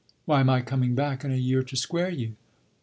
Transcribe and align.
"Why 0.25 0.41
my 0.41 0.61
coming 0.63 0.95
back 0.95 1.23
in 1.23 1.31
a 1.31 1.35
year 1.35 1.61
to 1.61 1.75
square 1.75 2.09
you." 2.09 2.35